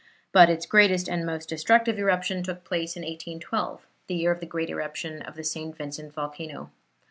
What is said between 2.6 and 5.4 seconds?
place in 1812, the year of the great eruption of